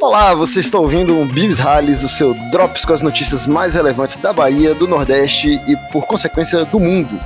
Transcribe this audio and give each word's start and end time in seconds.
Olá, 0.00 0.32
você 0.32 0.60
está 0.60 0.78
ouvindo 0.78 1.12
um 1.12 1.26
Bibs 1.26 1.58
Rallies, 1.58 2.04
o 2.04 2.08
seu 2.08 2.32
Drops 2.52 2.84
com 2.84 2.92
as 2.92 3.02
notícias 3.02 3.48
mais 3.48 3.74
relevantes 3.74 4.14
da 4.14 4.32
Bahia, 4.32 4.72
do 4.72 4.86
Nordeste 4.86 5.60
e, 5.66 5.76
por 5.90 6.06
consequência, 6.06 6.64
do 6.64 6.78
mundo. 6.78 7.18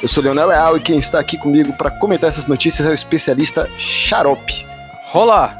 Eu 0.00 0.08
sou 0.08 0.24
Leonel 0.24 0.48
Leal 0.48 0.76
e 0.78 0.80
quem 0.80 0.96
está 0.96 1.20
aqui 1.20 1.36
comigo 1.36 1.74
para 1.74 1.90
comentar 1.90 2.30
essas 2.30 2.46
notícias 2.46 2.88
é 2.88 2.90
o 2.90 2.94
especialista 2.94 3.68
Xarope. 3.76 4.66
Rola! 5.08 5.54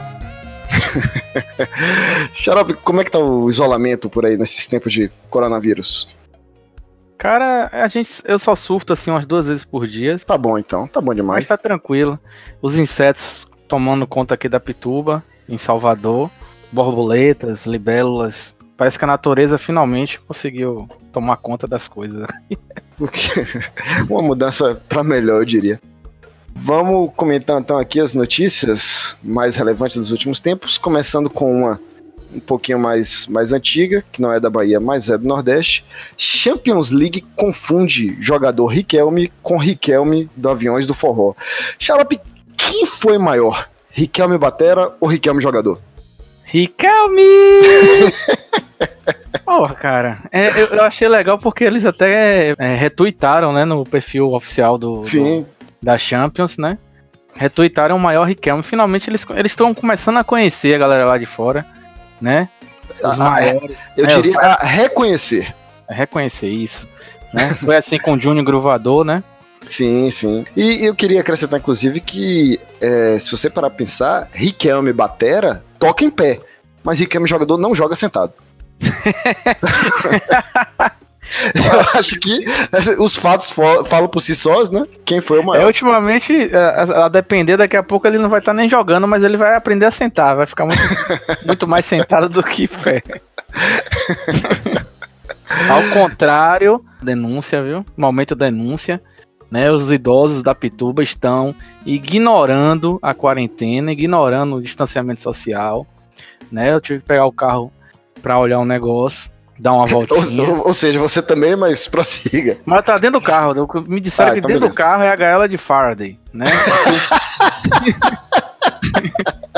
Xarope, 2.32 2.72
como 2.72 3.02
é 3.02 3.04
que 3.04 3.10
tá 3.10 3.18
o 3.18 3.46
isolamento 3.46 4.08
por 4.08 4.24
aí 4.24 4.38
nesses 4.38 4.66
tempos 4.66 4.94
de 4.94 5.10
coronavírus? 5.28 6.08
Cara, 7.18 7.68
a 7.70 7.86
gente, 7.86 8.10
eu 8.24 8.38
só 8.38 8.56
surto 8.56 8.94
assim 8.94 9.10
umas 9.10 9.26
duas 9.26 9.46
vezes 9.46 9.62
por 9.62 9.86
dia. 9.86 10.18
Tá 10.18 10.38
bom 10.38 10.56
então, 10.56 10.86
tá 10.86 11.02
bom 11.02 11.12
demais. 11.12 11.40
Mas 11.40 11.48
tá 11.48 11.58
tranquilo. 11.58 12.18
Os 12.62 12.78
insetos 12.78 13.46
tomando 13.68 14.06
conta 14.06 14.34
aqui 14.34 14.48
da 14.48 14.58
Pituba, 14.58 15.22
em 15.50 15.58
Salvador. 15.58 16.30
Borboletas, 16.72 17.66
libélulas. 17.66 18.54
Parece 18.76 18.98
que 18.98 19.04
a 19.04 19.08
natureza 19.08 19.58
finalmente 19.58 20.20
conseguiu 20.20 20.88
tomar 21.12 21.36
conta 21.36 21.66
das 21.66 21.86
coisas. 21.86 22.26
Uma 24.08 24.22
mudança 24.22 24.80
para 24.88 25.02
melhor, 25.02 25.40
eu 25.40 25.44
diria. 25.44 25.80
Vamos 26.54 27.10
comentar 27.16 27.60
então 27.60 27.78
aqui 27.78 28.00
as 28.00 28.14
notícias 28.14 29.16
mais 29.22 29.56
relevantes 29.56 29.96
dos 29.96 30.10
últimos 30.10 30.40
tempos, 30.40 30.78
começando 30.78 31.28
com 31.28 31.62
uma 31.62 31.80
um 32.32 32.40
pouquinho 32.40 32.78
mais, 32.78 33.26
mais 33.26 33.52
antiga, 33.52 34.04
que 34.12 34.22
não 34.22 34.32
é 34.32 34.38
da 34.38 34.48
Bahia, 34.48 34.80
mas 34.80 35.10
é 35.10 35.18
do 35.18 35.26
Nordeste. 35.26 35.84
Champions 36.16 36.90
League 36.90 37.24
confunde 37.36 38.16
jogador 38.20 38.66
Riquelme 38.66 39.32
com 39.42 39.56
Riquelme 39.56 40.30
do 40.36 40.48
Aviões 40.48 40.86
do 40.86 40.94
Forró. 40.94 41.34
Xarope, 41.78 42.20
quem 42.56 42.86
foi 42.86 43.18
maior? 43.18 43.68
Riquelme 43.90 44.38
Batera 44.38 44.92
ou 45.00 45.08
Riquelme 45.08 45.40
jogador? 45.40 45.80
Riquelme! 46.44 47.24
Porra, 49.44 49.74
cara, 49.74 50.18
é, 50.32 50.48
eu, 50.50 50.66
eu, 50.66 50.82
achei 50.82 51.08
legal 51.08 51.38
porque 51.38 51.64
eles 51.64 51.84
até 51.84 52.54
é, 52.58 52.74
retuitaram, 52.74 53.52
né, 53.52 53.64
no 53.64 53.84
perfil 53.84 54.32
oficial 54.32 54.78
do. 54.78 54.94
Do, 54.94 55.46
da 55.82 55.98
Champions, 55.98 56.56
né? 56.56 56.78
Retuitaram 57.34 57.96
o 57.96 58.00
maior 58.00 58.24
Riquelme. 58.24 58.62
Finalmente 58.62 59.08
eles 59.08 59.26
estão 59.44 59.74
começando 59.74 60.18
a 60.18 60.24
conhecer 60.24 60.74
a 60.74 60.78
galera 60.78 61.06
lá 61.06 61.18
de 61.18 61.26
fora 61.26 61.66
né? 62.20 62.48
Os 63.02 63.18
ah, 63.18 63.30
maiores. 63.30 63.76
Eu 63.96 64.04
é, 64.04 64.08
diria 64.08 64.56
reconhecer. 64.60 65.54
reconhecer 65.88 66.48
isso. 66.48 66.86
Né? 67.32 67.48
Foi 67.54 67.76
assim 67.76 67.98
com 67.98 68.14
o 68.14 68.20
Júnior 68.20 68.44
Gruvador, 68.44 69.04
né? 69.04 69.22
Sim, 69.70 70.10
sim. 70.10 70.44
E 70.56 70.84
eu 70.84 70.96
queria 70.96 71.20
acrescentar, 71.20 71.60
inclusive, 71.60 72.00
que 72.00 72.58
é, 72.80 73.16
se 73.20 73.30
você 73.30 73.48
parar 73.48 73.70
pra 73.70 73.78
pensar, 73.78 74.28
Riquelme 74.32 74.92
Batera 74.92 75.62
toca 75.78 76.04
em 76.04 76.10
pé, 76.10 76.40
mas 76.82 76.98
Riquelme 76.98 77.28
jogador 77.28 77.56
não 77.56 77.72
joga 77.72 77.94
sentado. 77.94 78.32
Eu 81.54 82.00
acho 82.00 82.18
que 82.18 82.44
os 82.98 83.14
fatos 83.14 83.50
falam 83.50 84.08
por 84.08 84.18
si 84.18 84.34
sós, 84.34 84.68
né? 84.68 84.84
Quem 85.04 85.20
foi 85.20 85.38
o 85.38 85.44
maior. 85.44 85.62
É, 85.62 85.66
ultimamente, 85.66 86.50
a, 86.52 87.04
a, 87.04 87.08
depender, 87.08 87.56
daqui 87.56 87.76
a 87.76 87.84
pouco 87.84 88.08
ele 88.08 88.18
não 88.18 88.28
vai 88.28 88.40
estar 88.40 88.50
tá 88.50 88.56
nem 88.56 88.68
jogando, 88.68 89.06
mas 89.06 89.22
ele 89.22 89.36
vai 89.36 89.54
aprender 89.54 89.86
a 89.86 89.92
sentar. 89.92 90.34
Vai 90.34 90.46
ficar 90.46 90.66
muito, 90.66 90.82
muito 91.46 91.68
mais 91.68 91.84
sentado 91.84 92.28
do 92.28 92.42
que 92.42 92.66
pé. 92.66 93.00
Ao 95.68 95.82
contrário, 95.94 96.84
denúncia, 97.00 97.62
viu? 97.62 97.84
Momento 97.96 98.34
denúncia. 98.34 99.00
Né, 99.50 99.70
os 99.70 99.90
idosos 99.90 100.42
da 100.42 100.54
Pituba 100.54 101.02
estão 101.02 101.54
ignorando 101.84 103.00
a 103.02 103.12
quarentena, 103.12 103.90
ignorando 103.90 104.56
o 104.56 104.62
distanciamento 104.62 105.20
social. 105.20 105.84
Né? 106.52 106.72
Eu 106.72 106.80
tive 106.80 107.00
que 107.00 107.06
pegar 107.06 107.26
o 107.26 107.32
carro 107.32 107.72
para 108.22 108.38
olhar 108.38 108.60
um 108.60 108.64
negócio 108.64 109.28
dar 109.60 109.74
uma 109.74 109.86
voltinha. 109.90 110.48
ou, 110.48 110.68
ou, 110.68 110.74
seja, 110.74 110.98
você 110.98 111.20
também, 111.20 111.54
mas 111.54 111.86
prossiga. 111.86 112.58
Mas 112.64 112.84
tá 112.84 112.96
dentro 112.96 113.20
do 113.20 113.24
carro. 113.24 113.54
Me 113.86 114.00
disseram 114.00 114.30
ah, 114.30 114.32
que 114.32 114.38
então 114.38 114.48
dentro 114.48 114.60
beleza. 114.60 114.74
do 114.74 114.76
carro 114.76 115.02
é 115.02 115.10
a 115.10 115.16
gaiola 115.16 115.48
de 115.48 115.58
Faraday, 115.58 116.18
né? 116.32 116.46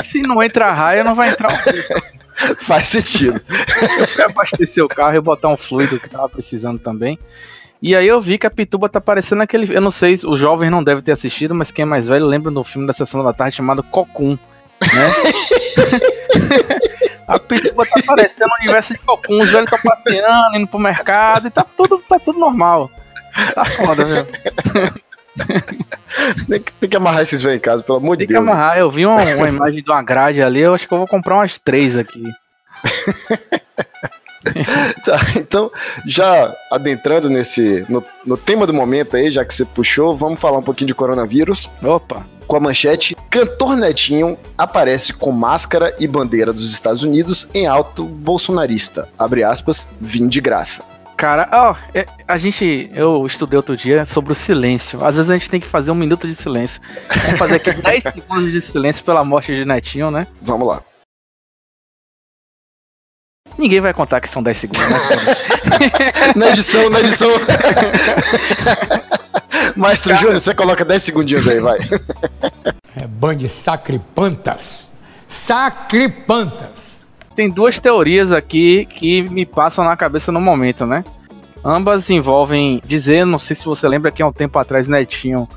Se 0.03 0.21
não 0.21 0.43
entra 0.43 0.71
raia, 0.71 1.03
não 1.03 1.15
vai 1.15 1.29
entrar 1.29 1.51
um 1.51 1.55
Faz 2.57 2.87
sentido. 2.87 3.41
Eu 3.99 4.07
fui 4.07 4.23
abastecer 4.23 4.83
o 4.83 4.87
carro 4.87 5.15
e 5.15 5.21
botar 5.21 5.49
um 5.49 5.57
fluido 5.57 5.99
que 5.99 6.09
tava 6.09 6.27
precisando 6.27 6.79
também. 6.79 7.17
E 7.83 7.93
aí 7.97 8.07
eu 8.07 8.21
vi 8.21 8.37
que 8.37 8.47
a 8.47 8.49
Pituba 8.49 8.87
tá 8.87 9.01
parecendo 9.01 9.43
aquele. 9.43 9.75
Eu 9.75 9.81
não 9.81 9.91
sei, 9.91 10.13
os 10.13 10.39
jovens 10.39 10.69
não 10.69 10.81
devem 10.81 11.03
ter 11.03 11.11
assistido, 11.11 11.53
mas 11.53 11.69
quem 11.69 11.83
é 11.83 11.85
mais 11.85 12.07
velho 12.07 12.25
lembra 12.25 12.49
do 12.49 12.63
filme 12.63 12.87
da 12.87 12.93
Sessão 12.93 13.21
da 13.21 13.33
Tarde 13.33 13.57
chamado 13.57 13.83
Cocum, 13.83 14.39
né? 14.81 15.11
A 17.27 17.37
Pituba 17.37 17.85
tá 17.85 17.99
aparecendo 17.99 18.47
no 18.47 18.55
universo 18.61 18.93
de 18.93 18.99
Cocum, 18.99 19.37
os 19.39 19.49
velhos 19.49 19.69
estão 19.69 19.91
passeando, 19.91 20.55
indo 20.55 20.67
pro 20.67 20.79
mercado 20.79 21.47
e 21.47 21.51
tá 21.51 21.65
tudo, 21.75 22.01
tá 22.07 22.17
tudo 22.17 22.39
normal. 22.39 22.89
Tá 23.53 23.65
foda, 23.65 24.05
viu? 24.05 24.25
tem, 26.47 26.61
que, 26.61 26.71
tem 26.73 26.89
que 26.89 26.97
amarrar 26.97 27.21
esses 27.23 27.41
velhos 27.41 27.57
em 27.57 27.61
casa, 27.61 27.83
pelo 27.83 27.97
amor 27.97 28.15
de 28.15 28.25
Deus. 28.25 28.37
Tem 28.37 28.45
que 28.45 28.51
amarrar, 28.51 28.77
eu 28.77 28.89
vi 28.89 29.05
uma, 29.05 29.21
uma, 29.21 29.49
imagem 29.49 29.83
de 29.83 29.91
uma 29.91 30.01
grade 30.01 30.41
ali, 30.41 30.61
eu 30.61 30.73
acho 30.73 30.87
que 30.87 30.93
eu 30.93 30.99
vou 30.99 31.07
comprar 31.07 31.35
umas 31.35 31.57
três 31.57 31.97
aqui. 31.97 32.23
tá, 35.05 35.19
então, 35.35 35.71
já 36.05 36.53
adentrando 36.71 37.29
nesse 37.29 37.85
no, 37.89 38.03
no 38.25 38.37
tema 38.37 38.67
do 38.67 38.73
momento 38.73 39.15
aí, 39.15 39.31
já 39.31 39.43
que 39.45 39.53
você 39.53 39.65
puxou, 39.65 40.15
vamos 40.15 40.39
falar 40.39 40.57
um 40.57 40.63
pouquinho 40.63 40.87
de 40.87 40.95
coronavírus. 40.95 41.69
Opa! 41.81 42.25
com 42.45 42.57
a 42.57 42.59
manchete: 42.59 43.15
Cantor 43.29 43.75
Netinho 43.75 44.37
aparece 44.57 45.13
com 45.13 45.31
máscara 45.31 45.95
e 45.99 46.07
bandeira 46.07 46.53
dos 46.53 46.71
Estados 46.71 47.03
Unidos 47.03 47.47
em 47.53 47.65
alto 47.67 48.03
bolsonarista. 48.03 49.07
Abre 49.17 49.43
aspas, 49.43 49.87
vim 49.99 50.27
de 50.27 50.39
graça. 50.39 50.83
Cara, 51.17 51.47
ó, 51.51 51.75
é, 51.93 52.05
a 52.27 52.37
gente. 52.37 52.89
Eu 52.93 53.25
estudei 53.25 53.57
outro 53.57 53.77
dia 53.77 54.05
sobre 54.05 54.31
o 54.31 54.35
silêncio. 54.35 55.03
Às 55.05 55.15
vezes 55.15 55.31
a 55.31 55.37
gente 55.37 55.49
tem 55.49 55.59
que 55.59 55.67
fazer 55.67 55.91
um 55.91 55.95
minuto 55.95 56.27
de 56.27 56.35
silêncio. 56.35 56.81
Vamos 57.23 57.39
fazer 57.39 57.55
aqui 57.55 57.73
10 57.81 58.03
segundos 58.03 58.51
de 58.51 58.61
silêncio 58.61 59.03
pela 59.05 59.23
morte 59.23 59.55
de 59.55 59.63
Netinho, 59.63 60.11
né? 60.11 60.27
Vamos 60.41 60.67
lá. 60.67 60.81
Ninguém 63.57 63.81
vai 63.81 63.93
contar 63.93 64.19
que 64.19 64.29
são 64.29 64.41
10 64.41 64.57
segundos, 64.57 64.89
né? 64.89 64.97
na 66.35 66.49
edição, 66.49 66.89
na 66.89 66.99
edição. 66.99 67.29
Maestro 69.75 70.15
Júnior, 70.15 70.39
você 70.39 70.53
coloca 70.53 70.83
10 70.83 71.03
segundinhos 71.03 71.47
aí, 71.47 71.59
vai. 71.59 71.79
É 72.95 73.07
band 73.07 73.37
de 73.37 73.49
sacripantas. 73.49 74.91
Sacripantas. 75.27 77.03
Tem 77.35 77.49
duas 77.49 77.79
teorias 77.79 78.31
aqui 78.31 78.85
que 78.85 79.23
me 79.23 79.45
passam 79.45 79.83
na 79.83 79.97
cabeça 79.97 80.31
no 80.31 80.39
momento, 80.39 80.85
né? 80.85 81.03
Ambas 81.65 82.09
envolvem 82.09 82.81
dizer, 82.85 83.25
não 83.25 83.39
sei 83.39 83.55
se 83.55 83.65
você 83.65 83.87
lembra 83.87 84.11
que 84.11 84.21
há 84.21 84.27
um 84.27 84.33
tempo 84.33 84.59
atrás 84.59 84.87
Netinho 84.87 85.47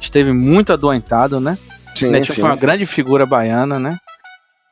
esteve 0.00 0.32
muito 0.32 0.72
adoentado, 0.72 1.40
né? 1.40 1.58
Sim, 1.94 2.10
Netinho 2.10 2.34
sim. 2.34 2.40
foi 2.40 2.50
uma 2.50 2.56
grande 2.56 2.86
figura 2.86 3.26
baiana, 3.26 3.78
né? 3.78 3.98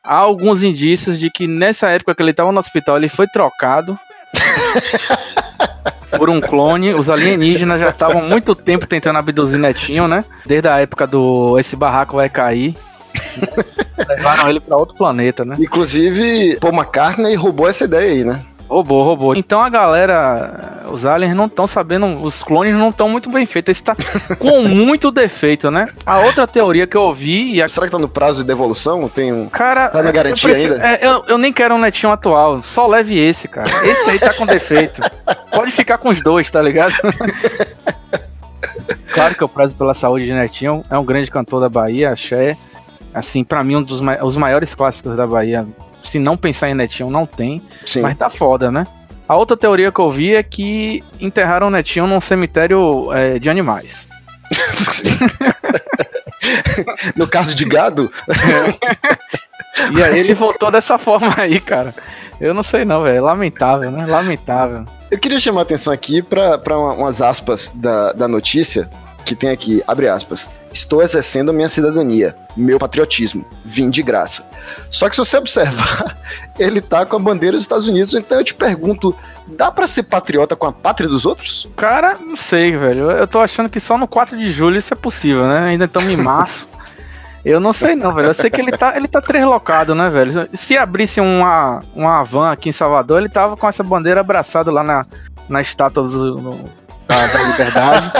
Há 0.05 0.15
alguns 0.15 0.63
indícios 0.63 1.19
de 1.19 1.29
que 1.29 1.47
nessa 1.47 1.89
época 1.89 2.13
que 2.13 2.21
ele 2.21 2.31
estava 2.31 2.51
no 2.51 2.59
hospital 2.59 2.97
ele 2.97 3.09
foi 3.09 3.27
trocado 3.27 3.99
por 6.17 6.29
um 6.29 6.39
clone. 6.39 6.93
Os 6.93 7.09
alienígenas 7.09 7.79
já 7.79 7.89
estavam 7.89 8.21
muito 8.21 8.55
tempo 8.55 8.87
tentando 8.87 9.19
abduzir 9.19 9.59
Netinho, 9.59 10.07
né? 10.07 10.23
Desde 10.45 10.67
a 10.67 10.79
época 10.79 11.07
do 11.07 11.57
Esse 11.59 11.75
Barraco 11.75 12.15
Vai 12.15 12.29
Cair. 12.29 12.75
Levaram 14.09 14.49
ele 14.49 14.59
para 14.59 14.77
outro 14.77 14.95
planeta, 14.95 15.45
né? 15.45 15.55
Inclusive, 15.57 16.57
Paul 16.59 16.73
McCartney 16.73 17.35
roubou 17.35 17.67
essa 17.67 17.85
ideia 17.85 18.11
aí, 18.11 18.23
né? 18.23 18.41
Roubou, 18.67 19.03
roubou. 19.03 19.35
Então 19.35 19.61
a 19.61 19.69
galera, 19.69 20.83
os 20.91 21.05
aliens 21.05 21.35
não 21.35 21.45
estão 21.45 21.67
sabendo, 21.67 22.05
os 22.23 22.41
clones 22.41 22.73
não 22.73 22.89
estão 22.89 23.07
muito 23.07 23.29
bem 23.29 23.45
feitos. 23.45 23.71
Esse 23.71 23.83
tá 23.83 23.95
com 24.39 24.63
muito 24.63 25.11
defeito, 25.11 25.69
né? 25.69 25.87
A 26.05 26.19
outra 26.19 26.47
teoria 26.47 26.87
que 26.87 26.97
eu 26.97 27.03
ouvi. 27.03 27.61
A... 27.61 27.67
Será 27.67 27.85
que 27.85 27.91
tá 27.91 27.99
no 27.99 28.09
prazo 28.09 28.39
de 28.39 28.47
devolução? 28.47 29.07
Tem 29.07 29.31
um. 29.31 29.47
Cara. 29.49 29.89
Tá 29.89 30.01
na 30.01 30.11
garantia 30.11 30.49
eu 30.49 30.53
prefiro, 30.53 30.73
ainda? 30.73 30.87
É, 30.87 31.07
eu, 31.07 31.23
eu 31.27 31.37
nem 31.37 31.53
quero 31.53 31.75
um 31.75 31.77
netinho 31.77 32.11
atual. 32.11 32.63
Só 32.63 32.87
leve 32.87 33.17
esse, 33.17 33.47
cara. 33.47 33.69
Esse 33.85 34.09
aí 34.09 34.19
tá 34.19 34.33
com 34.33 34.45
defeito. 34.47 35.01
Pode 35.51 35.71
ficar 35.71 35.99
com 35.99 36.09
os 36.09 36.21
dois, 36.23 36.49
tá 36.49 36.61
ligado? 36.61 36.95
claro 39.13 39.35
que 39.35 39.43
eu 39.43 39.49
prezo 39.49 39.75
pela 39.75 39.93
saúde 39.93 40.25
de 40.25 40.33
Netinho. 40.33 40.81
É 40.89 40.97
um 40.97 41.05
grande 41.05 41.29
cantor 41.29 41.61
da 41.61 41.69
Bahia, 41.69 42.09
axé. 42.11 42.57
Assim, 43.13 43.43
para 43.43 43.63
mim, 43.63 43.77
um 43.77 43.83
dos 43.83 44.01
ma 44.01 44.17
os 44.23 44.35
maiores 44.35 44.73
clássicos 44.73 45.15
da 45.15 45.25
Bahia 45.25 45.65
se 46.09 46.19
não 46.19 46.37
pensar 46.37 46.69
em 46.69 46.73
Netinho, 46.73 47.09
não 47.09 47.25
tem. 47.25 47.61
Sim. 47.85 48.01
Mas 48.01 48.17
tá 48.17 48.29
foda, 48.29 48.71
né? 48.71 48.85
A 49.27 49.35
outra 49.35 49.57
teoria 49.57 49.91
que 49.91 49.99
eu 49.99 50.11
vi 50.11 50.35
é 50.35 50.43
que 50.43 51.03
enterraram 51.19 51.67
o 51.67 51.71
Netinho 51.71 52.05
num 52.05 52.21
cemitério 52.21 53.11
é, 53.11 53.39
de 53.39 53.49
animais. 53.49 54.07
no 57.15 57.27
caso 57.27 57.55
de 57.55 57.65
gado? 57.65 58.11
e 59.95 60.03
aí 60.03 60.19
ele 60.19 60.35
voltou 60.35 60.69
dessa 60.69 60.97
forma 60.97 61.33
aí, 61.37 61.59
cara. 61.59 61.93
Eu 62.39 62.53
não 62.53 62.61
sei 62.61 62.85
não, 62.85 63.03
velho. 63.03 63.23
Lamentável, 63.23 63.89
né? 63.89 64.05
Lamentável. 64.05 64.85
Eu 65.09 65.17
queria 65.17 65.39
chamar 65.39 65.61
a 65.61 65.63
atenção 65.63 65.91
aqui 65.91 66.21
para 66.21 66.77
umas 66.77 67.21
aspas 67.21 67.71
da, 67.73 68.13
da 68.13 68.27
notícia 68.27 68.89
que 69.25 69.35
tem 69.35 69.49
aqui, 69.49 69.83
abre 69.87 70.07
aspas, 70.07 70.49
estou 70.71 71.01
exercendo 71.01 71.49
a 71.49 71.53
minha 71.53 71.67
cidadania, 71.67 72.35
meu 72.55 72.77
patriotismo, 72.77 73.45
vim 73.63 73.89
de 73.89 74.03
graça. 74.03 74.45
Só 74.89 75.09
que 75.09 75.15
se 75.15 75.19
você 75.19 75.37
observar, 75.37 76.17
ele 76.57 76.79
tá 76.79 77.05
com 77.05 77.15
a 77.15 77.19
bandeira 77.19 77.57
dos 77.57 77.63
Estados 77.63 77.87
Unidos, 77.87 78.13
então 78.13 78.37
eu 78.37 78.43
te 78.43 78.53
pergunto, 78.53 79.15
dá 79.47 79.71
para 79.71 79.87
ser 79.87 80.03
patriota 80.03 80.55
com 80.55 80.67
a 80.67 80.71
pátria 80.71 81.09
dos 81.09 81.25
outros? 81.25 81.67
Cara, 81.75 82.17
não 82.19 82.35
sei, 82.35 82.77
velho. 82.77 83.11
Eu 83.11 83.27
tô 83.27 83.39
achando 83.39 83.69
que 83.69 83.79
só 83.79 83.97
no 83.97 84.07
4 84.07 84.37
de 84.37 84.51
julho 84.51 84.77
isso 84.77 84.93
é 84.93 84.97
possível, 84.97 85.47
né? 85.47 85.59
Ainda 85.69 85.85
estamos 85.85 86.09
em 86.09 86.17
março. 86.17 86.67
Eu 87.43 87.59
não 87.59 87.71
sei 87.73 87.95
não, 87.95 88.11
velho. 88.11 88.29
Eu 88.29 88.33
sei 88.33 88.49
que 88.49 88.59
ele 88.59 88.71
tá, 88.71 88.97
ele 88.97 89.07
tá 89.07 89.21
treslocado, 89.21 89.93
né, 89.93 90.09
velho? 90.09 90.49
Se 90.51 90.75
abrisse 90.75 91.21
uma, 91.21 91.79
uma 91.93 92.23
van 92.23 92.51
aqui 92.51 92.69
em 92.69 92.71
Salvador, 92.71 93.19
ele 93.19 93.29
tava 93.29 93.55
com 93.55 93.67
essa 93.67 93.83
bandeira 93.83 94.21
abraçada 94.21 94.71
lá 94.71 94.83
na, 94.83 95.05
na 95.47 95.61
estátua 95.61 96.07
do, 96.07 96.41
no, 96.41 96.59
da, 97.07 97.27
da 97.27 97.43
liberdade. 97.43 98.11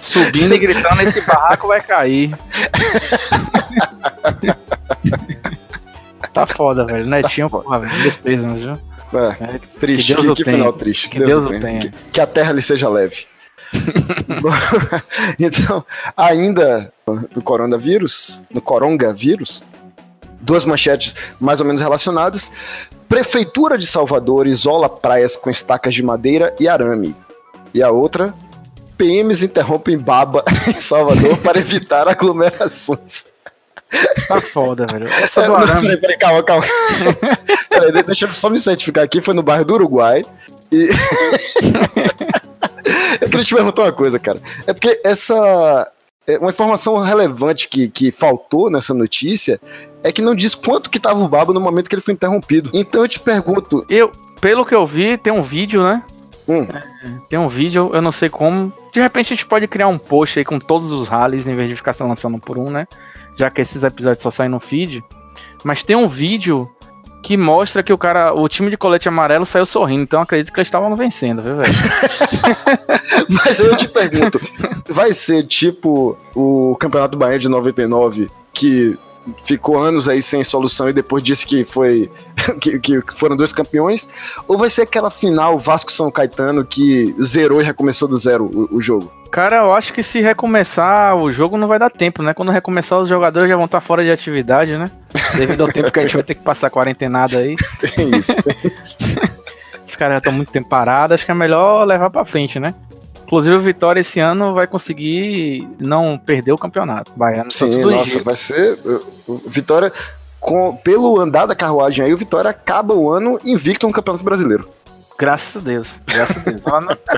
Subindo 0.00 0.54
e 0.54 0.58
gritando, 0.58 1.02
esse 1.02 1.20
barraco 1.22 1.68
vai 1.68 1.80
cair. 1.80 2.36
tá 6.32 6.46
foda, 6.46 6.84
velho. 6.84 7.06
Netinho, 7.06 7.48
tá 7.48 7.58
porra, 7.58 7.78
velho. 7.80 8.02
Despesa, 8.02 8.48
viu? 8.48 8.72
É, 9.14 9.54
é, 9.56 9.60
triste, 9.78 10.14
que, 10.14 10.22
que, 10.22 10.34
que 10.34 10.44
final 10.44 10.72
triste. 10.72 11.08
Que 11.08 11.18
Deus, 11.18 11.30
Deus 11.30 11.44
o 11.44 11.48
tenha. 11.48 11.60
tenha. 11.66 11.80
Que, 11.80 11.90
que 12.12 12.20
a 12.20 12.26
terra 12.26 12.52
lhe 12.52 12.62
seja 12.62 12.88
leve. 12.88 13.26
então, 15.38 15.84
ainda 16.16 16.92
do 17.32 17.42
coronavírus, 17.42 18.42
no 18.52 18.60
coronavírus, 18.60 19.62
duas 20.40 20.64
manchetes 20.64 21.14
mais 21.40 21.60
ou 21.60 21.66
menos 21.66 21.80
relacionadas. 21.80 22.50
Prefeitura 23.08 23.78
de 23.78 23.86
Salvador 23.86 24.46
isola 24.46 24.88
praias 24.88 25.36
com 25.36 25.50
estacas 25.50 25.94
de 25.94 26.02
madeira 26.02 26.54
e 26.58 26.68
arame. 26.68 27.16
E 27.72 27.82
a 27.82 27.90
outra, 27.90 28.34
PMs 28.96 29.42
interrompem 29.42 29.98
baba 29.98 30.44
em 30.68 30.74
Salvador 30.74 31.36
para 31.38 31.58
evitar 31.58 32.08
aglomerações. 32.08 33.24
Tá 34.28 34.40
foda, 34.40 34.86
velho. 34.90 35.06
Essa 35.06 35.42
é, 35.42 35.46
do 35.46 35.54
arame... 35.54 35.82
Peraí, 35.82 35.96
peraí, 35.98 36.18
calma, 36.18 36.42
calma. 36.42 36.64
peraí, 37.68 38.02
deixa 38.02 38.26
eu 38.26 38.34
só 38.34 38.50
me 38.50 38.58
certificar 38.58 39.04
aqui. 39.04 39.20
Foi 39.20 39.34
no 39.34 39.42
bairro 39.42 39.64
do 39.64 39.74
Uruguai. 39.74 40.24
E... 40.72 40.88
eu 43.20 43.28
queria 43.28 43.44
te 43.44 43.54
perguntar 43.54 43.82
uma 43.82 43.92
coisa, 43.92 44.18
cara. 44.18 44.40
É 44.66 44.72
porque 44.72 45.00
essa. 45.04 45.90
É 46.26 46.38
uma 46.38 46.50
informação 46.50 46.98
relevante 46.98 47.68
que, 47.68 47.88
que 47.88 48.10
faltou 48.10 48.70
nessa 48.70 48.94
notícia 48.94 49.60
é 50.02 50.10
que 50.10 50.22
não 50.22 50.34
diz 50.34 50.54
quanto 50.54 50.90
que 50.90 50.98
tava 50.98 51.22
o 51.22 51.28
babo 51.28 51.52
no 51.52 51.60
momento 51.60 51.88
que 51.88 51.94
ele 51.94 52.02
foi 52.02 52.14
interrompido. 52.14 52.70
Então 52.72 53.02
eu 53.02 53.08
te 53.08 53.20
pergunto. 53.20 53.84
Eu, 53.88 54.10
pelo 54.40 54.64
que 54.64 54.74
eu 54.74 54.86
vi, 54.86 55.16
tem 55.18 55.32
um 55.32 55.42
vídeo, 55.42 55.82
né? 55.82 56.02
Hum. 56.48 56.62
É, 56.62 56.82
tem 57.28 57.38
um 57.38 57.48
vídeo, 57.48 57.90
eu 57.92 58.02
não 58.02 58.12
sei 58.12 58.28
como. 58.28 58.72
De 58.92 59.00
repente 59.00 59.32
a 59.32 59.36
gente 59.36 59.46
pode 59.46 59.66
criar 59.66 59.88
um 59.88 59.98
post 59.98 60.38
aí 60.38 60.44
com 60.44 60.58
todos 60.58 60.92
os 60.92 61.08
rallies 61.08 61.46
em 61.46 61.56
vez 61.56 61.68
de 61.68 61.76
ficar 61.76 61.94
se 61.94 62.02
lançando 62.02 62.38
por 62.38 62.58
um, 62.58 62.70
né? 62.70 62.86
Já 63.36 63.50
que 63.50 63.60
esses 63.60 63.82
episódios 63.82 64.22
só 64.22 64.30
saem 64.30 64.50
no 64.50 64.60
feed. 64.60 65.02
Mas 65.62 65.82
tem 65.82 65.96
um 65.96 66.06
vídeo 66.06 66.70
que 67.24 67.38
mostra 67.38 67.82
que 67.82 67.90
o 67.90 67.96
cara, 67.96 68.34
o 68.34 68.46
time 68.50 68.70
de 68.70 68.76
colete 68.76 69.08
amarelo 69.08 69.46
saiu 69.46 69.64
sorrindo, 69.64 70.02
então 70.02 70.20
acredito 70.20 70.52
que 70.52 70.60
eles 70.60 70.68
estavam 70.68 70.94
vencendo, 70.94 71.40
viu, 71.40 71.56
velho? 71.56 71.72
Mas 73.30 73.62
aí 73.62 73.66
eu 73.66 73.74
te 73.74 73.88
pergunto, 73.88 74.38
vai 74.90 75.14
ser 75.14 75.42
tipo 75.44 76.18
o 76.34 76.76
Campeonato 76.78 77.16
Bahia 77.16 77.38
de 77.38 77.48
99, 77.48 78.28
que 78.52 78.98
ficou 79.44 79.78
anos 79.78 80.08
aí 80.08 80.20
sem 80.20 80.42
solução 80.44 80.88
e 80.88 80.92
depois 80.92 81.22
disse 81.22 81.46
que 81.46 81.64
foi 81.64 82.10
que, 82.60 82.78
que, 82.78 83.02
foram 83.14 83.36
dois 83.36 83.52
campeões, 83.52 84.08
ou 84.46 84.58
vai 84.58 84.70
ser 84.70 84.82
aquela 84.82 85.10
final 85.10 85.58
Vasco 85.58 85.90
São 85.90 86.10
Caetano 86.10 86.64
que 86.64 87.14
zerou 87.22 87.60
e 87.60 87.64
recomeçou 87.64 88.08
do 88.08 88.18
zero 88.18 88.44
o, 88.44 88.76
o, 88.76 88.82
jogo? 88.82 89.12
Cara, 89.30 89.56
eu 89.56 89.72
acho 89.72 89.92
que 89.92 90.02
se 90.02 90.20
recomeçar 90.20 91.16
o 91.16 91.32
jogo 91.32 91.56
não 91.56 91.66
vai 91.66 91.78
dar 91.78 91.90
tempo, 91.90 92.22
né? 92.22 92.32
Quando 92.32 92.52
recomeçar 92.52 93.00
os 93.00 93.08
jogadores 93.08 93.48
já 93.48 93.56
vão 93.56 93.64
estar 93.64 93.80
fora 93.80 94.04
de 94.04 94.10
atividade, 94.10 94.76
né? 94.76 94.90
Devido 95.36 95.62
ao 95.62 95.68
tempo 95.68 95.90
que 95.90 95.98
a 95.98 96.02
gente 96.02 96.14
vai 96.14 96.22
ter 96.22 96.34
que 96.34 96.42
passar 96.42 96.70
quarentenada 96.70 97.38
aí. 97.38 97.56
Tem 97.94 98.16
isso, 98.16 98.40
tem 98.42 98.56
isso. 98.76 98.98
Os 99.86 99.96
caras 99.96 100.14
já 100.14 100.18
estão 100.18 100.32
muito 100.32 100.52
tempo 100.52 100.68
parados, 100.68 101.14
acho 101.14 101.26
que 101.26 101.30
é 101.30 101.34
melhor 101.34 101.84
levar 101.84 102.10
para 102.10 102.24
frente, 102.24 102.58
né? 102.58 102.74
Inclusive 103.24 103.56
o 103.56 103.60
Vitória 103.60 104.00
esse 104.00 104.20
ano 104.20 104.52
vai 104.52 104.66
conseguir 104.66 105.66
não 105.78 106.18
perder 106.18 106.52
o 106.52 106.58
campeonato. 106.58 107.12
Baiano 107.16 107.50
Sim, 107.50 107.82
nossa, 107.84 108.22
vai 108.22 108.36
ser. 108.36 108.78
Vitória, 109.46 109.92
com, 110.38 110.76
pelo 110.76 111.18
andar 111.18 111.46
da 111.46 111.54
carruagem 111.54 112.04
aí, 112.04 112.12
o 112.12 112.18
Vitória 112.18 112.50
acaba 112.50 112.94
o 112.94 113.10
ano 113.10 113.40
invicto 113.44 113.86
no 113.86 113.92
Campeonato 113.92 114.24
Brasileiro. 114.24 114.68
Graças 115.18 115.56
a 115.56 115.60
Deus. 115.60 116.00
Graças 116.06 116.46
a 116.46 116.50
Deus. 116.50 116.62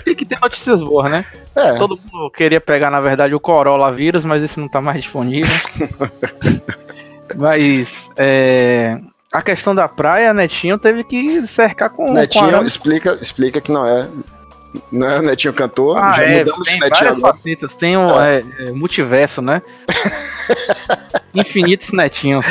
Tem 0.04 0.14
que 0.14 0.24
ter 0.24 0.38
notícias 0.40 0.82
boas, 0.82 1.10
né? 1.10 1.24
É. 1.54 1.72
Todo 1.74 1.98
mundo 1.98 2.30
queria 2.30 2.60
pegar, 2.60 2.90
na 2.90 3.00
verdade, 3.00 3.34
o 3.34 3.40
Corolla 3.40 3.90
vírus, 3.90 4.24
mas 4.24 4.42
esse 4.42 4.60
não 4.60 4.68
tá 4.68 4.80
mais 4.80 5.02
disponível. 5.02 5.52
mas 7.36 8.10
é, 8.16 9.00
a 9.32 9.42
questão 9.42 9.74
da 9.74 9.88
praia, 9.88 10.32
Netinho 10.32 10.78
teve 10.78 11.04
que 11.04 11.46
cercar 11.46 11.90
com. 11.90 12.12
Netinho 12.12 12.58
com 12.58 12.64
explica, 12.64 13.18
explica 13.20 13.60
que 13.60 13.72
não 13.72 13.86
é. 13.86 14.06
É 14.92 15.18
o 15.18 15.22
Netinho 15.22 15.54
cantor, 15.54 15.98
ah, 15.98 16.12
já 16.12 16.22
é, 16.24 16.38
mudamos 16.38 16.66
tem 16.66 16.78
várias 16.78 17.18
agora. 17.18 17.32
facetas, 17.34 17.74
tem 17.74 17.96
um 17.96 18.10
é. 18.20 18.42
É, 18.58 18.70
multiverso, 18.72 19.40
né? 19.40 19.62
Infinitos 21.34 21.92
netinhos. 21.92 22.46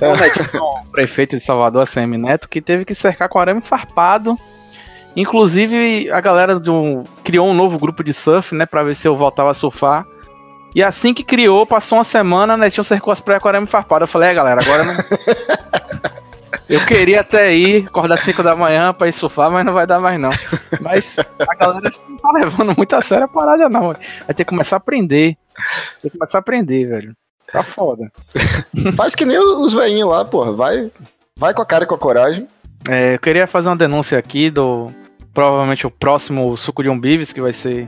o 0.00 0.16
Netinho, 0.16 0.62
o 0.62 0.90
prefeito 0.90 1.36
de 1.36 1.44
Salvador, 1.44 1.82
ACM 1.82 2.16
Neto, 2.16 2.48
que 2.48 2.60
teve 2.60 2.84
que 2.84 2.94
cercar 2.94 3.28
com 3.28 3.38
arame 3.38 3.60
farpado. 3.60 4.36
Inclusive, 5.14 6.10
a 6.10 6.20
galera 6.20 6.58
do 6.58 7.04
criou 7.22 7.46
um 7.48 7.54
novo 7.54 7.78
grupo 7.78 8.02
de 8.02 8.14
surf, 8.14 8.54
né, 8.54 8.64
pra 8.64 8.82
ver 8.82 8.96
se 8.96 9.06
eu 9.06 9.14
voltava 9.14 9.50
a 9.50 9.54
surfar. 9.54 10.06
E 10.74 10.82
assim 10.82 11.12
que 11.12 11.22
criou, 11.22 11.66
passou 11.66 11.98
uma 11.98 12.04
semana, 12.04 12.56
Netinho 12.56 12.82
cercou 12.82 13.12
as 13.12 13.20
praias 13.20 13.42
com 13.42 13.48
arame 13.48 13.66
farpado. 13.66 14.04
Eu 14.04 14.08
falei, 14.08 14.30
é, 14.30 14.34
galera, 14.34 14.62
agora 14.62 14.84
não. 14.84 14.94
Eu 16.72 16.86
queria 16.86 17.20
até 17.20 17.54
ir, 17.54 17.86
acordar 17.86 18.16
5 18.16 18.42
da 18.42 18.56
manhã 18.56 18.94
pra 18.94 19.06
ir 19.06 19.12
surfar, 19.12 19.52
mas 19.52 19.62
não 19.62 19.74
vai 19.74 19.86
dar 19.86 20.00
mais 20.00 20.18
não. 20.18 20.30
Mas 20.80 21.18
a 21.18 21.54
galera 21.54 21.92
não 22.08 22.16
tá 22.16 22.32
levando 22.32 22.74
muito 22.74 22.96
a 22.96 23.02
sério 23.02 23.26
a 23.26 23.28
parada, 23.28 23.68
não. 23.68 23.88
Vai 23.88 23.98
ter 24.28 24.36
que 24.36 24.44
começar 24.46 24.76
a 24.76 24.78
aprender. 24.78 25.36
Tem 26.00 26.10
que 26.10 26.16
começar 26.16 26.38
a 26.38 26.40
aprender, 26.40 26.86
velho. 26.86 27.14
Tá 27.52 27.62
foda. 27.62 28.10
Faz 28.96 29.14
que 29.14 29.26
nem 29.26 29.38
os 29.38 29.74
velhinhos 29.74 30.08
lá, 30.08 30.24
porra. 30.24 30.52
Vai, 30.52 30.90
vai 31.38 31.52
com 31.52 31.60
a 31.60 31.66
cara 31.66 31.84
e 31.84 31.86
com 31.86 31.94
a 31.94 31.98
coragem. 31.98 32.48
É, 32.88 33.14
eu 33.14 33.18
queria 33.18 33.46
fazer 33.46 33.68
uma 33.68 33.76
denúncia 33.76 34.18
aqui 34.18 34.50
do. 34.50 34.90
Provavelmente 35.34 35.86
o 35.86 35.90
próximo 35.90 36.56
suco 36.56 36.82
de 36.82 36.88
um 36.88 36.98
Bives, 36.98 37.34
que 37.34 37.40
vai 37.40 37.52
ser 37.52 37.86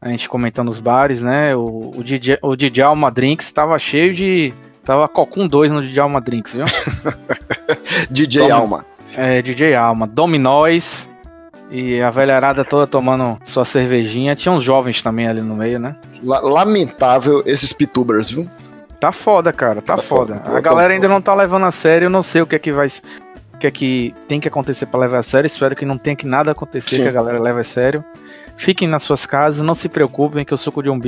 a 0.00 0.08
gente 0.08 0.28
comentando 0.30 0.68
os 0.68 0.78
bares, 0.78 1.22
né? 1.22 1.54
O, 1.54 1.92
o, 1.96 2.02
DJ, 2.02 2.38
o 2.42 2.56
DJ 2.56 2.84
Alma 2.84 3.10
Drinks 3.10 3.52
tava 3.52 3.78
cheio 3.78 4.14
de 4.14 4.54
Tava 4.82 5.06
Cocum 5.08 5.46
2 5.46 5.70
no 5.70 5.82
DJ 5.82 6.00
Alma 6.00 6.20
Drinks, 6.20 6.54
viu? 6.54 6.64
DJ 8.10 8.48
Dom... 8.48 8.54
Alma. 8.54 8.86
É, 9.16 9.42
DJ 9.42 9.74
Alma. 9.74 10.06
Dominóis. 10.06 11.08
E 11.70 12.00
a 12.00 12.10
velharada 12.10 12.64
toda 12.64 12.86
tomando 12.86 13.38
sua 13.44 13.64
cervejinha. 13.64 14.34
Tinha 14.34 14.52
uns 14.52 14.64
jovens 14.64 15.02
também 15.02 15.28
ali 15.28 15.42
no 15.42 15.54
meio, 15.54 15.78
né? 15.78 15.96
Lamentável 16.22 17.42
esses 17.44 17.72
pitubers, 17.72 18.30
viu? 18.30 18.48
Tá 18.98 19.12
foda, 19.12 19.52
cara, 19.52 19.80
tá, 19.80 19.96
tá 19.96 20.02
foda. 20.02 20.36
foda. 20.36 20.58
A 20.58 20.60
galera 20.60 20.92
ainda 20.92 21.06
não 21.06 21.20
tá 21.20 21.34
levando 21.34 21.66
a 21.66 21.70
sério, 21.70 22.06
eu 22.06 22.10
não 22.10 22.22
sei 22.22 22.42
o 22.42 22.46
que 22.46 22.56
é 22.56 22.58
que 22.58 22.72
vai. 22.72 22.88
O 23.54 23.58
que 23.58 23.66
é 23.66 23.70
que 23.70 24.14
tem 24.26 24.40
que 24.40 24.48
acontecer 24.48 24.86
para 24.86 25.00
levar 25.00 25.18
a 25.18 25.22
sério. 25.22 25.46
Espero 25.46 25.76
que 25.76 25.84
não 25.84 25.98
tenha 25.98 26.16
que 26.16 26.26
nada 26.26 26.52
acontecer, 26.52 26.96
Sim. 26.96 27.02
que 27.02 27.08
a 27.08 27.12
galera 27.12 27.38
leve 27.38 27.60
a 27.60 27.64
sério. 27.64 28.04
Fiquem 28.56 28.88
nas 28.88 29.02
suas 29.02 29.26
casas, 29.26 29.64
não 29.64 29.74
se 29.74 29.88
preocupem 29.88 30.44
que 30.44 30.54
o 30.54 30.58
suco 30.58 30.82
de 30.82 30.90
um 30.90 30.98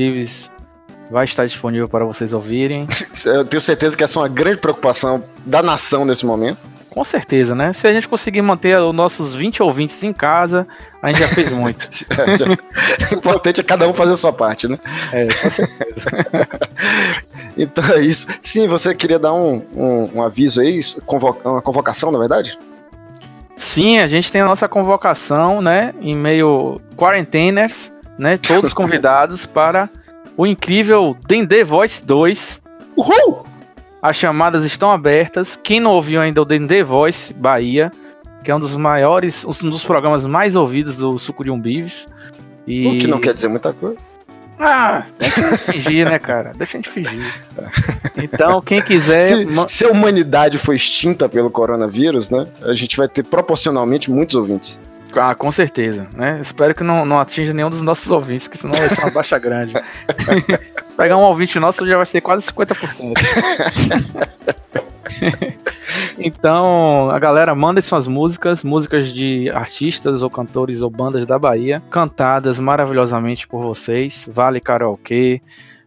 vai 1.10 1.24
estar 1.24 1.44
disponível 1.44 1.88
para 1.88 2.04
vocês 2.04 2.32
ouvirem. 2.32 2.86
Eu 3.26 3.44
tenho 3.44 3.60
certeza 3.60 3.96
que 3.96 4.04
essa 4.04 4.18
é 4.18 4.22
uma 4.22 4.28
grande 4.28 4.58
preocupação 4.58 5.24
da 5.44 5.62
nação 5.62 6.04
nesse 6.04 6.24
momento. 6.24 6.68
Com 6.90 7.04
certeza, 7.04 7.54
né? 7.54 7.72
Se 7.72 7.86
a 7.86 7.92
gente 7.92 8.08
conseguir 8.08 8.42
manter 8.42 8.78
os 8.80 8.92
nossos 8.92 9.34
20 9.34 9.62
ouvintes 9.62 10.02
em 10.02 10.12
casa, 10.12 10.66
a 11.00 11.08
gente 11.08 11.20
já 11.20 11.28
fez 11.28 11.50
muito. 11.50 11.88
é, 12.18 12.36
já... 12.36 12.46
O 12.46 13.14
importante 13.14 13.60
é 13.60 13.64
cada 13.64 13.88
um 13.88 13.94
fazer 13.94 14.14
a 14.14 14.16
sua 14.16 14.32
parte, 14.32 14.66
né? 14.66 14.76
É, 15.12 15.26
com 15.26 15.50
certeza. 15.50 16.10
então 17.56 17.84
é 17.94 18.00
isso. 18.00 18.26
Sim, 18.42 18.66
você 18.66 18.92
queria 18.92 19.20
dar 19.20 19.32
um, 19.32 19.62
um, 19.76 20.10
um 20.16 20.22
aviso 20.22 20.60
aí, 20.60 20.80
uma 21.44 21.62
convocação, 21.62 22.10
na 22.10 22.18
verdade? 22.18 22.58
Sim, 23.56 24.00
a 24.00 24.08
gente 24.08 24.32
tem 24.32 24.40
a 24.40 24.46
nossa 24.46 24.66
convocação, 24.66 25.62
né? 25.62 25.94
Em 26.00 26.16
meio 26.16 26.74
quarenteners, 26.96 27.92
né? 28.18 28.36
Todos 28.36 28.72
convidados 28.74 29.46
para 29.46 29.88
o 30.36 30.44
incrível 30.44 31.16
Dendê 31.26 31.62
Voice 31.62 32.04
2. 32.04 32.60
Uhul! 32.96 33.49
As 34.02 34.16
chamadas 34.16 34.64
estão 34.64 34.90
abertas. 34.90 35.58
Quem 35.62 35.80
não 35.80 35.92
ouviu 35.92 36.20
ainda 36.20 36.40
o 36.40 36.44
Dendê 36.44 36.82
Voice 36.82 37.34
Bahia, 37.34 37.90
que 38.42 38.50
é 38.50 38.56
um 38.56 38.60
dos 38.60 38.76
maiores, 38.76 39.44
um 39.44 39.70
dos 39.70 39.84
programas 39.84 40.26
mais 40.26 40.56
ouvidos 40.56 40.96
do 40.96 41.18
Suco 41.18 41.44
de 41.44 41.50
Umbives. 41.50 42.06
E... 42.66 42.86
O 42.86 42.98
que 42.98 43.06
não 43.06 43.20
quer 43.20 43.34
dizer 43.34 43.48
muita 43.48 43.72
coisa. 43.72 43.96
Ah, 44.62 45.04
deixa 45.18 45.40
a 45.40 45.50
gente 45.50 45.72
fingir, 45.72 46.10
né, 46.10 46.18
cara? 46.18 46.52
Deixa 46.56 46.76
a 46.76 46.80
gente 46.80 46.90
fingir. 46.90 47.42
Então, 48.22 48.60
quem 48.60 48.82
quiser. 48.82 49.20
Se, 49.20 49.46
se, 49.68 49.84
a 49.86 49.88
humanidade 49.88 50.58
foi 50.58 50.76
extinta 50.76 51.30
pelo 51.30 51.50
coronavírus, 51.50 52.28
né? 52.28 52.46
A 52.60 52.74
gente 52.74 52.94
vai 52.94 53.08
ter 53.08 53.22
proporcionalmente 53.22 54.10
muitos 54.10 54.36
ouvintes. 54.36 54.78
Ah, 55.16 55.34
com 55.34 55.50
certeza, 55.50 56.08
né? 56.14 56.38
Espero 56.40 56.74
que 56.74 56.84
não, 56.84 57.04
não 57.04 57.18
atinja 57.18 57.52
nenhum 57.52 57.70
dos 57.70 57.82
nossos 57.82 58.10
ouvintes, 58.10 58.48
que 58.48 58.58
senão 58.58 58.74
vai 58.74 58.88
ser 58.88 59.02
uma 59.02 59.10
baixa 59.10 59.38
grande. 59.38 59.74
Pegar 60.96 61.16
um 61.16 61.24
ouvinte 61.24 61.58
nosso 61.58 61.86
já 61.86 61.96
vai 61.96 62.06
ser 62.06 62.20
quase 62.20 62.46
50%. 62.46 63.14
então, 66.18 67.10
a 67.10 67.18
galera 67.18 67.54
manda 67.54 67.80
suas 67.80 68.06
músicas, 68.06 68.62
músicas 68.62 69.12
de 69.12 69.50
artistas 69.54 70.22
ou 70.22 70.30
cantores 70.30 70.82
ou 70.82 70.90
bandas 70.90 71.26
da 71.26 71.38
Bahia, 71.38 71.82
cantadas 71.90 72.60
maravilhosamente 72.60 73.48
por 73.48 73.62
vocês. 73.62 74.28
Vale 74.32 74.60
karaokê, 74.60 75.40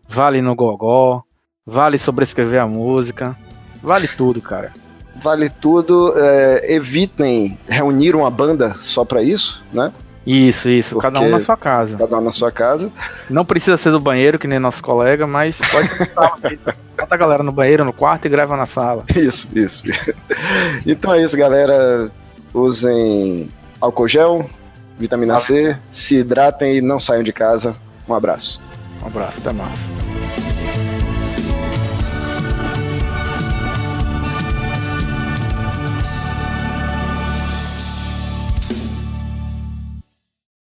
vale 0.08 0.42
no 0.42 0.56
gogó, 0.56 1.24
vale 1.65 1.98
sobrescrever 1.98 2.62
a 2.62 2.68
música, 2.68 3.38
vale 3.82 4.08
tudo, 4.08 4.42
cara. 4.42 4.74
Vale 5.15 5.50
tudo. 5.50 6.13
É, 6.17 6.74
evitem 6.75 7.58
reunir 7.67 8.15
uma 8.15 8.29
banda 8.29 8.74
só 8.75 9.05
para 9.05 9.22
isso, 9.22 9.63
né? 9.72 9.91
Isso, 10.25 10.70
isso. 10.70 10.96
Porque 10.96 11.08
cada 11.08 11.22
um 11.22 11.29
na 11.29 11.39
sua 11.39 11.58
casa. 11.58 11.98
Cada 11.98 12.17
um 12.17 12.22
na 12.22 12.32
sua 12.32 12.51
casa. 12.51 12.91
Não 13.29 13.43
precisa 13.43 13.75
ser 13.75 13.91
do 13.91 14.00
banheiro, 14.00 14.39
que 14.39 14.48
nem 14.48 14.58
nosso 14.58 14.82
colega, 14.82 15.27
mas 15.27 15.60
pode 15.60 15.89
bota 16.15 16.77
a 17.13 17.17
galera 17.17 17.43
no 17.43 17.51
banheiro, 17.51 17.84
no 17.84 17.91
quarto 17.91 18.25
e 18.25 18.29
grava 18.29 18.55
na 18.55 18.65
sala. 18.65 19.03
Isso, 19.15 19.50
isso. 19.58 19.84
Então 20.86 21.13
é 21.13 21.22
isso, 21.22 21.38
galera. 21.38 22.10
Usem 22.53 23.50
álcool 23.82 24.08
gel, 24.08 24.48
vitamina 24.98 25.38
C, 25.38 25.77
se 25.91 26.17
hidratem 26.17 26.77
e 26.77 26.82
não 26.82 27.00
saiam 27.00 27.24
de 27.24 27.34
casa. 27.34 27.75
Um 28.08 28.13
abraço. 28.13 28.62
Um 29.01 29.08
abraço, 29.08 29.39
até 29.39 29.51
mais. 29.51 30.02